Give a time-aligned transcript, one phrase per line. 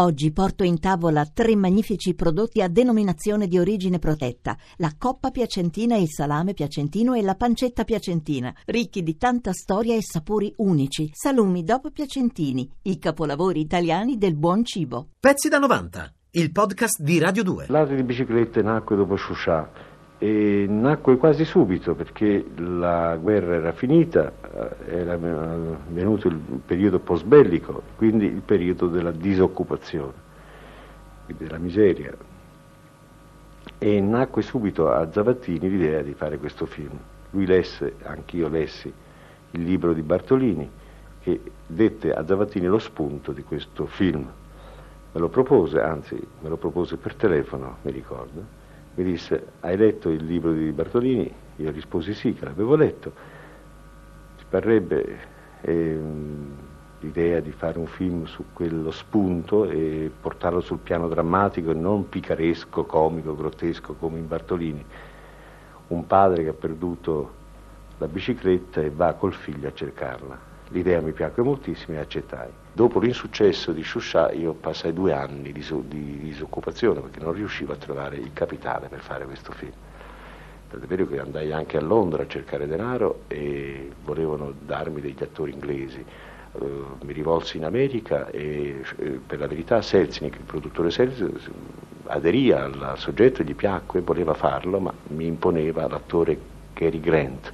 [0.00, 5.96] Oggi porto in tavola tre magnifici prodotti a denominazione di origine protetta: la coppa piacentina,
[5.96, 11.10] il salame piacentino e la pancetta piacentina, ricchi di tanta storia e sapori unici.
[11.12, 15.08] Salumi dopo piacentini, i capolavori italiani del buon cibo.
[15.18, 17.66] Pezzi da 90, il podcast di Radio 2.
[17.66, 24.32] L'arte di biciclette nacque dopo Shusha e nacque quasi subito perché la guerra era finita,
[24.52, 30.26] eh, era venuto il periodo post bellico, quindi il periodo della disoccupazione,
[31.26, 32.12] della miseria.
[33.78, 36.98] E nacque subito a Zavattini l'idea di fare questo film.
[37.30, 38.92] Lui lesse, anch'io lessi,
[39.52, 40.68] il libro di Bartolini
[41.20, 44.26] che dette a Zavattini lo spunto di questo film.
[45.12, 48.57] Me lo propose, anzi me lo propose per telefono, mi ricordo
[48.98, 51.32] mi disse hai letto il libro di Bartolini?
[51.56, 53.12] Io risposi sì, che l'avevo letto.
[54.38, 55.18] Ci parrebbe
[55.60, 56.00] eh,
[56.98, 62.08] l'idea di fare un film su quello spunto e portarlo sul piano drammatico e non
[62.08, 64.84] picaresco, comico, grottesco come in Bartolini.
[65.88, 67.34] Un padre che ha perduto
[67.98, 70.38] la bicicletta e va col figlio a cercarla.
[70.70, 72.50] L'idea mi piacque moltissimo e accettai.
[72.78, 77.76] Dopo l'insuccesso di Shusha io passai due anni di, di disoccupazione perché non riuscivo a
[77.76, 79.72] trovare il capitale per fare questo film.
[80.70, 85.54] Tant'è vero che andai anche a Londra a cercare denaro e volevano darmi degli attori
[85.54, 86.04] inglesi.
[86.52, 91.50] Uh, mi rivolsi in America e eh, per la verità Selznick, il produttore Selznick,
[92.04, 96.38] aderì al soggetto, gli piacque, voleva farlo, ma mi imponeva l'attore
[96.74, 97.52] Cary Grant.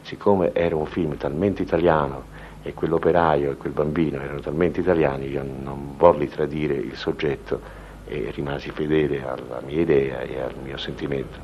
[0.00, 2.32] Siccome era un film talmente italiano
[2.66, 7.60] e quell'operaio e quel bambino erano talmente italiani, io non volli tradire il soggetto
[8.04, 11.38] e rimasi fedele alla mia idea e al mio sentimento.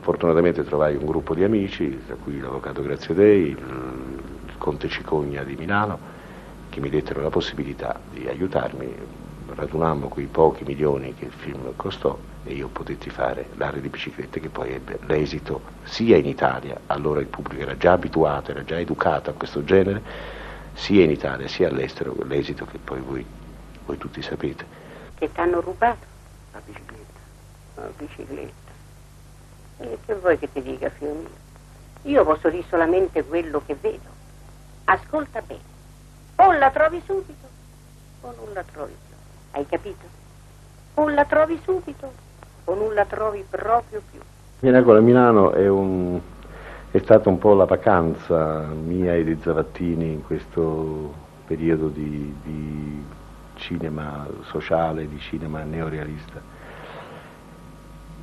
[0.00, 3.58] Fortunatamente trovai un gruppo di amici, tra cui l'avvocato Graziadei, il,
[4.46, 5.98] il conte Cicogna di Milano,
[6.70, 8.94] che mi dettero la possibilità di aiutarmi.
[9.54, 14.40] Radunammo quei pochi milioni che il film costò e io potetti fare l'area di biciclette
[14.40, 18.78] che poi ebbe l'esito sia in Italia, allora il pubblico era già abituato, era già
[18.78, 20.02] educato a questo genere,
[20.72, 23.26] sia in Italia sia all'estero, l'esito che poi voi,
[23.84, 24.64] voi tutti sapete.
[25.14, 26.06] Che ti hanno rubato?
[26.52, 27.20] La bicicletta.
[27.74, 28.70] La bicicletta.
[29.78, 31.48] E che vuoi che ti dica, figlio mio?
[32.02, 34.08] Io posso dire solamente quello che vedo.
[34.84, 35.68] Ascolta bene.
[36.36, 37.46] O la trovi subito
[38.22, 39.16] o non la trovi più.
[39.52, 40.06] Hai capito?
[40.94, 42.12] O la trovi subito
[42.64, 44.20] o non la trovi proprio più.
[44.60, 46.20] Miracolo a Milano è, un,
[46.90, 51.12] è stata un po' la vacanza mia e di Zavattini in questo
[51.46, 53.04] periodo di, di
[53.54, 56.40] cinema sociale, di cinema neorealista.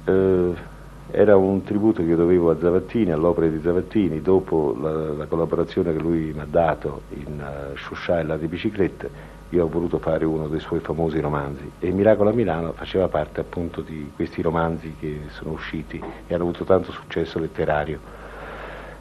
[0.05, 0.75] Eh,
[1.11, 5.93] era un tributo che io dovevo a Zavattini, all'opera di Zavattini, dopo la, la collaborazione
[5.93, 10.00] che lui mi ha dato in uh, Shusha e la di biciclette io ho voluto
[10.00, 14.41] fare uno dei suoi famosi romanzi e Miracolo a Milano faceva parte appunto di questi
[14.41, 18.16] romanzi che sono usciti e hanno avuto tanto successo letterario.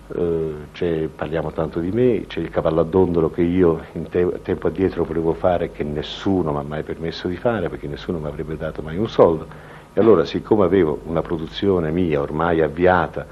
[0.07, 4.69] Uh, parliamo tanto di me, c'è il cavallo a dondolo che io in te- tempo
[4.69, 8.57] addietro volevo fare che nessuno mi ha mai permesso di fare perché nessuno mi avrebbe
[8.57, 9.49] dato mai un soldo.
[9.93, 13.27] E allora siccome avevo una produzione mia ormai avviata,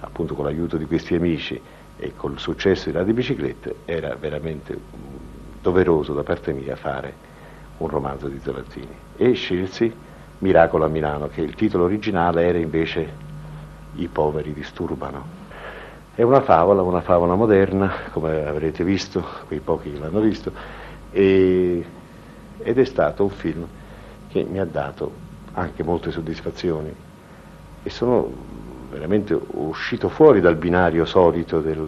[0.00, 1.60] appunto con l'aiuto di questi amici
[1.96, 4.76] e col successo di Radio Biciclette, era veramente
[5.60, 7.26] doveroso da parte mia fare
[7.78, 9.92] un romanzo di Zavattini e scelsi
[10.38, 13.26] Miracolo a Milano, che il titolo originale era invece
[13.96, 15.36] I poveri disturbano.
[16.14, 20.52] È una favola, una favola moderna, come avrete visto, quei pochi che l'hanno visto,
[21.10, 21.84] e,
[22.58, 23.66] ed è stato un film
[24.28, 26.94] che mi ha dato anche molte soddisfazioni
[27.82, 28.30] e sono
[28.90, 31.84] veramente uscito fuori dal binario solito del,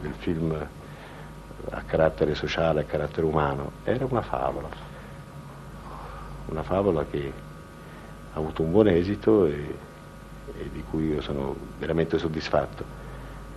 [0.00, 0.54] del film
[1.70, 4.68] a carattere sociale, a carattere umano, era una favola,
[6.46, 7.32] una favola che
[8.32, 9.78] ha avuto un buon esito e,
[10.58, 13.02] e di cui io sono veramente soddisfatto.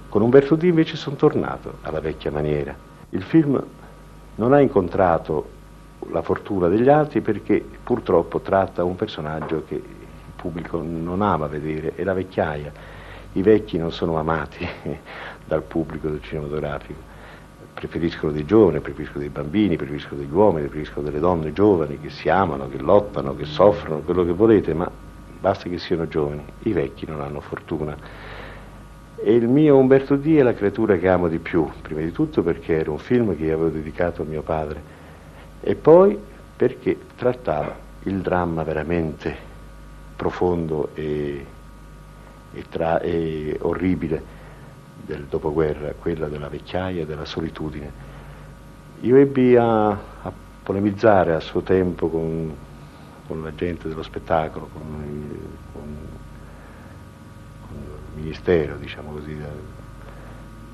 [0.10, 2.76] Con Umberto D invece sono tornato alla vecchia maniera.
[3.10, 3.62] Il film
[4.36, 5.56] non ha incontrato
[6.12, 11.96] la fortuna degli altri perché purtroppo tratta un personaggio che il pubblico non ama vedere,
[11.96, 12.72] è la vecchiaia.
[13.34, 14.66] I vecchi non sono amati
[15.46, 17.07] dal pubblico del cinematografico
[17.74, 22.30] preferiscono dei giovani, preferiscono dei bambini, preferiscono degli uomini, preferiscono delle donne giovani che si
[22.30, 24.90] amano, che lottano, che soffrono, quello che volete, ma
[25.40, 26.44] basta che siano giovani.
[26.64, 27.96] I vecchi non hanno fortuna.
[29.20, 32.44] E il mio Umberto D è la creatura che amo di più, prima di tutto
[32.44, 34.96] perché era un film che io avevo dedicato a mio padre
[35.62, 36.18] e poi
[36.56, 39.36] perché trattava il dramma veramente
[40.16, 41.46] profondo e,
[42.54, 44.36] e, tra, e orribile
[45.06, 47.92] del dopoguerra, quella della vecchiaia e della solitudine.
[49.02, 50.32] Io ebbi a, a
[50.64, 52.56] polemizzare a suo tempo con,
[53.28, 54.82] con la gente dello spettacolo, con,
[55.72, 55.98] con,
[57.68, 57.78] con
[58.16, 59.38] il ministero, diciamo così.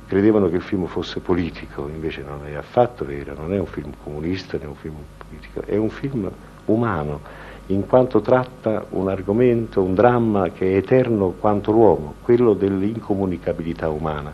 [0.07, 3.93] Credevano che il film fosse politico, invece non è affatto vero, non è un film
[4.03, 4.95] comunista né un film
[5.27, 6.31] politico, è un film
[6.65, 7.21] umano,
[7.67, 14.33] in quanto tratta un argomento, un dramma che è eterno quanto l'uomo, quello dell'incomunicabilità umana.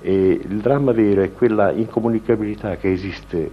[0.00, 3.50] E il dramma vero è quella incomunicabilità che esiste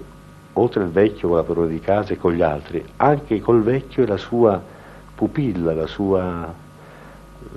[0.53, 4.03] oltre il vecchio con la padrona di casa e con gli altri, anche col vecchio
[4.03, 4.61] e la sua
[5.15, 6.53] pupilla, la sua,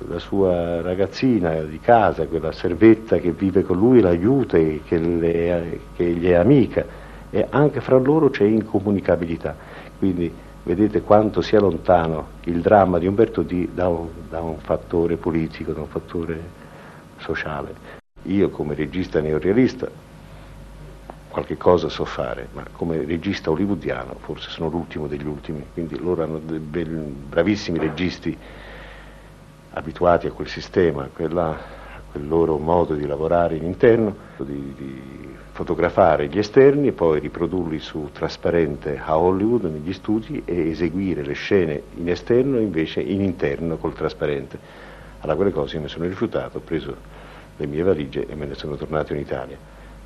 [0.08, 5.80] la sua ragazzina di casa, quella servetta che vive con lui, l'aiuta e che, le,
[5.94, 9.54] che gli è amica, e anche fra loro c'è incomunicabilità.
[9.98, 10.32] Quindi
[10.66, 15.72] vedete quanto sia lontano il dramma di Umberto D da un, da un fattore politico,
[15.72, 16.40] da un fattore
[17.18, 17.94] sociale.
[18.22, 19.88] Io come regista neorealista
[21.28, 26.24] qualche cosa so fare, ma come regista hollywoodiano forse sono l'ultimo degli ultimi, quindi loro
[26.24, 28.36] hanno dei bravissimi registi
[29.70, 31.56] abituati a quel sistema, a, quella,
[32.16, 37.78] quel loro modo di lavorare in interno, di, di, fotografare gli esterni e poi riprodurli
[37.78, 43.78] su trasparente a Hollywood negli studi e eseguire le scene in esterno invece in interno
[43.78, 44.58] col trasparente.
[45.20, 46.94] Alla quelle cose mi sono rifiutato, ho preso
[47.56, 49.56] le mie valigie e me ne sono tornato in Italia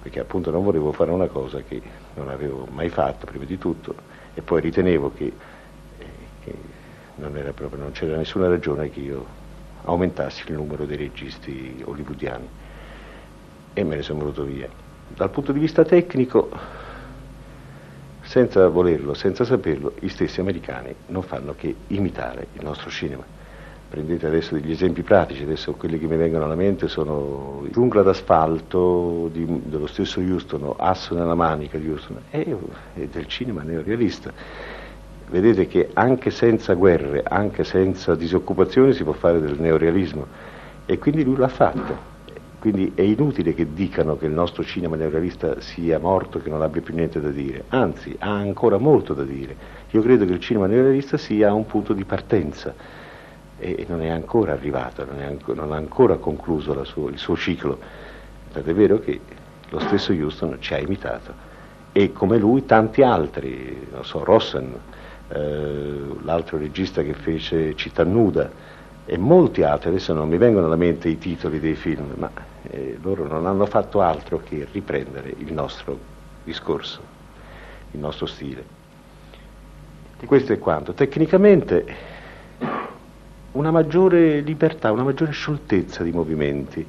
[0.00, 1.82] perché appunto non volevo fare una cosa che
[2.14, 3.94] non avevo mai fatto prima di tutto
[4.32, 5.32] e poi ritenevo che,
[5.98, 6.06] eh,
[6.44, 6.54] che
[7.16, 9.26] non, proprio, non, c'era nessuna ragione che io
[9.84, 12.48] aumentassi il numero dei registi hollywoodiani
[13.72, 14.68] e me ne sono venuto via.
[15.08, 16.50] Dal punto di vista tecnico,
[18.22, 23.38] senza volerlo, senza saperlo, gli stessi americani non fanno che imitare il nostro cinema
[23.90, 29.28] prendete adesso degli esempi pratici, adesso quelli che mi vengono alla mente sono Giungla d'asfalto
[29.32, 32.56] di, dello stesso Houston, Asso nella manica di Houston, e,
[32.94, 34.32] e del cinema neorealista.
[35.30, 40.26] Vedete che anche senza guerre, anche senza disoccupazione si può fare del neorealismo
[40.86, 42.08] e quindi lui l'ha fatto.
[42.58, 46.82] Quindi è inutile che dicano che il nostro cinema neorealista sia morto, che non abbia
[46.82, 49.54] più niente da dire, anzi ha ancora molto da dire.
[49.90, 52.74] Io credo che il cinema neorealista sia un punto di partenza
[53.56, 57.78] e non è ancora arrivato, non, ancora, non ha ancora concluso suo, il suo ciclo.
[58.52, 59.20] Tant'è vero che
[59.68, 61.32] lo stesso Houston ci ha imitato
[61.92, 64.74] e come lui tanti altri, non so, Rossen,
[65.32, 68.50] eh, l'altro regista che fece Città Nuda
[69.04, 72.30] e molti altri, adesso non mi vengono alla mente i titoli dei film, ma
[72.62, 75.98] eh, loro non hanno fatto altro che riprendere il nostro
[76.44, 77.00] discorso,
[77.92, 78.78] il nostro stile.
[80.24, 80.92] Questo è quanto.
[80.92, 81.86] Tecnicamente
[83.52, 86.86] una maggiore libertà, una maggiore scioltezza di movimenti.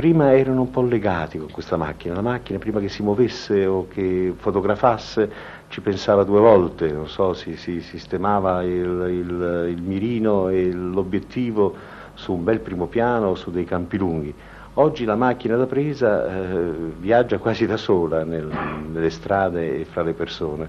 [0.00, 3.86] Prima erano un po' legati con questa macchina, la macchina prima che si muovesse o
[3.86, 5.30] che fotografasse
[5.68, 8.70] ci pensava due volte, non so, si, si sistemava il,
[9.10, 11.74] il, il mirino e l'obiettivo
[12.14, 14.34] su un bel primo piano o su dei campi lunghi.
[14.72, 18.48] Oggi la macchina da presa eh, viaggia quasi da sola nel,
[18.90, 20.68] nelle strade e fra le persone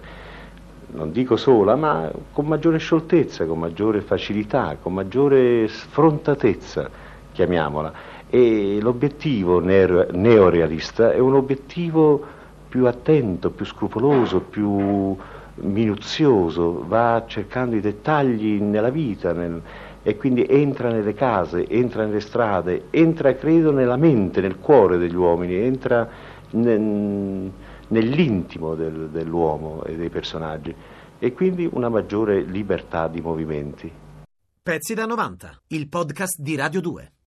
[0.88, 6.90] non dico sola, ma con maggiore scioltezza, con maggiore facilità, con maggiore sfrontatezza,
[7.32, 8.20] chiamiamola.
[8.34, 12.26] E l'obiettivo neorealista è un obiettivo
[12.70, 15.14] più attento, più scrupoloso, più
[15.56, 19.62] minuzioso, va cercando i dettagli nella vita nel,
[20.02, 25.16] e quindi entra nelle case, entra nelle strade, entra credo nella mente, nel cuore degli
[25.16, 26.08] uomini, entra
[26.52, 27.52] nel,
[27.90, 30.74] nell'intimo del, dell'uomo e dei personaggi
[31.20, 33.92] e quindi una maggiore libertà di movimenti.
[34.64, 37.12] Pezzi da 90, il podcast di Radio 2.